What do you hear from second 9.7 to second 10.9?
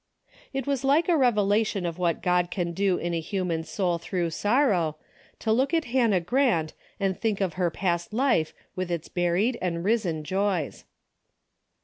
risen joys.